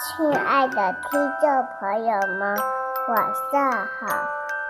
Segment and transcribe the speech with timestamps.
[0.00, 2.56] 亲爱的听众朋友们，
[3.08, 4.06] 晚上好！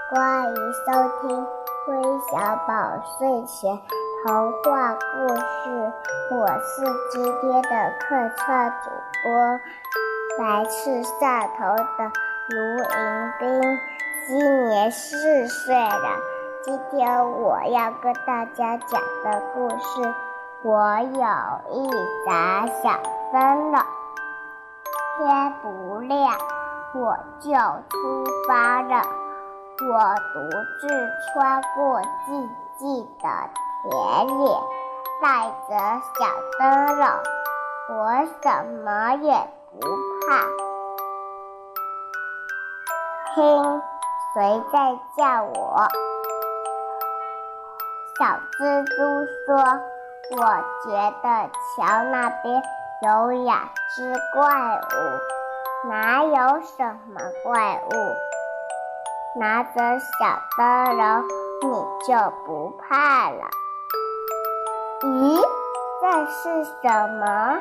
[0.09, 1.47] 欢迎收听
[1.87, 3.79] 微小宝睡前
[4.25, 5.93] 童话故事。
[6.31, 8.91] 我是今天的客串主
[9.23, 9.61] 播，
[10.39, 12.11] 来自汕头的
[12.49, 13.79] 卢迎宾，
[14.27, 16.19] 今年四岁了。
[16.63, 20.15] 今天我要跟大家讲的故事，
[20.63, 21.91] 我有一
[22.25, 22.99] 盏小
[23.31, 23.83] 灯笼。
[25.19, 26.39] 天不亮，
[26.95, 29.03] 我就出发了。
[29.81, 30.39] 我独
[30.81, 30.87] 自
[31.35, 33.29] 穿过寂静的
[33.83, 34.41] 田野，
[35.21, 35.27] 带
[35.69, 35.75] 着
[36.15, 36.21] 小
[36.61, 36.63] 灯
[36.99, 37.05] 笼，
[37.91, 37.99] 我
[38.41, 38.47] 什
[38.85, 39.27] 么也
[39.73, 39.81] 不
[40.29, 40.47] 怕。
[43.35, 43.83] 听，
[44.35, 44.77] 谁在
[45.17, 45.89] 叫我？
[48.21, 48.25] 小
[48.57, 48.97] 蜘蛛
[49.47, 49.49] 说
[50.37, 50.43] ：“我
[50.85, 50.87] 觉
[51.23, 52.63] 得桥那边。”
[53.01, 53.61] 有两
[53.95, 59.39] 只怪物，哪有什么怪物？
[59.39, 61.25] 拿着小灯笼，
[61.63, 61.69] 你
[62.09, 63.45] 就不怕了。
[65.03, 65.41] 咦，
[66.03, 67.61] 这是什么？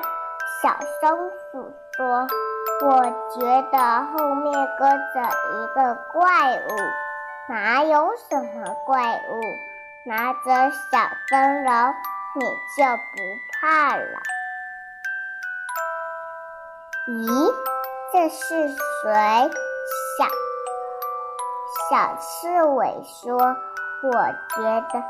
[0.64, 0.70] 小
[1.02, 2.28] 松鼠说
[2.81, 3.03] ：“我
[3.36, 5.22] 觉得后面跟着
[5.53, 6.69] 一个怪物，
[7.47, 9.40] 哪有什么怪物？
[10.08, 10.97] 拿着小
[11.30, 11.94] 灯笼，
[12.34, 13.22] 你就不
[13.62, 14.19] 怕了。”
[17.08, 17.53] 咦，
[18.11, 19.50] 这是谁？
[20.17, 20.27] 小
[21.89, 23.38] 小刺猬说
[24.03, 24.11] ：“我
[24.55, 25.02] 觉得。”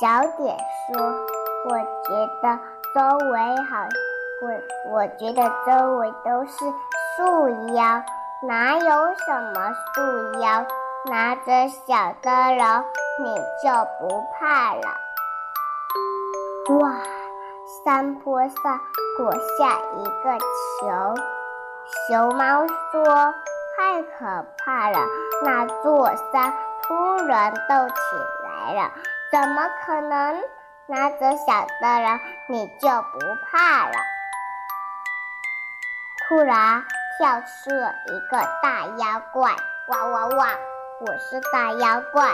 [0.00, 1.04] 小点说
[1.68, 2.58] ：“我觉得
[2.94, 2.96] 周
[3.28, 3.36] 围
[3.68, 3.86] 好，
[4.40, 4.48] 我
[4.94, 6.52] 我觉得周围都是
[7.16, 8.02] 树妖，
[8.42, 10.64] 哪有什么树妖？
[11.10, 12.84] 拿着小灯笼，
[13.18, 13.68] 你就
[14.00, 14.96] 不怕了。”
[16.80, 17.02] 哇！
[17.68, 18.80] 山坡上
[19.18, 20.38] 滚下一个
[20.80, 21.14] 球，
[22.08, 23.34] 熊猫说
[23.76, 24.98] ：“太可怕了！
[25.44, 27.94] 那座山突然动起
[28.42, 28.90] 来了，
[29.30, 30.42] 怎么可能？
[30.86, 33.92] 拿着小灯笼，你就不怕了？”
[36.26, 36.82] 突然
[37.18, 39.54] 跳出了一个大妖怪，
[39.88, 40.46] 哇哇哇！
[41.00, 42.30] 我是大妖怪，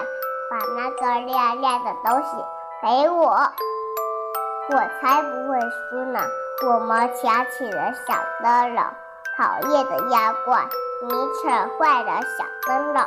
[0.48, 2.36] 把那个亮亮的东西
[2.84, 3.52] 给我。
[4.70, 6.18] 我才不会输呢！
[6.66, 8.82] 我们抢起了小灯笼，
[9.36, 10.66] 讨厌的妖怪，
[11.02, 13.04] 你扯坏了小灯笼。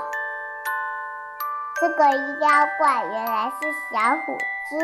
[1.82, 4.38] 这个妖怪原来是小虎
[4.70, 4.78] 子，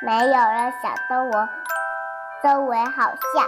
[0.00, 1.48] 没有了小灯笼，
[2.42, 3.02] 周围好
[3.34, 3.46] 像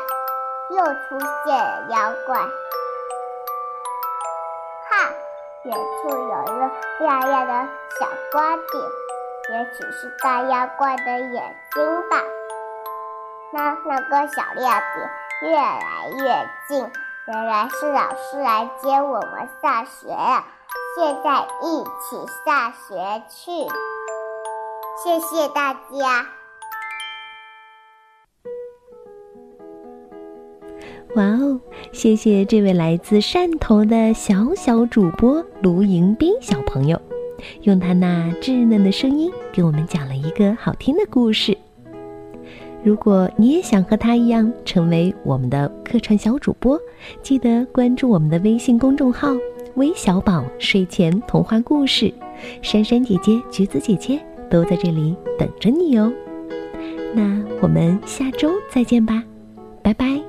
[0.70, 2.36] 又出现了妖怪。
[4.90, 5.10] 哈，
[5.64, 6.70] 远处有一个
[7.00, 8.84] 亮亮的小光点，
[9.50, 12.22] 也许是大妖怪的眼睛吧。
[13.56, 16.86] 那那个小亮点越来越近，
[17.26, 20.44] 原来是老师来接我们上学了。
[20.94, 23.50] 现在一起上学去，
[25.02, 26.26] 谢谢大家。
[31.14, 31.58] 哇哦，
[31.92, 37.00] 谢谢这位来自汕头的小小主播卢迎宾小朋友，
[37.62, 41.56] 用他那稚嫩的声音给我们讲了一个好听的故事。
[42.86, 46.80] 如果你也想和他一样成为我们的客串小主播，
[47.20, 49.34] 记得关注我们的微信公众号
[49.74, 52.14] “微小宝睡前童话故事”，
[52.62, 56.12] 珊珊姐姐、橘子姐姐都在这里等着你哦。
[57.12, 59.20] 那我们下周再见吧，
[59.82, 60.25] 拜拜。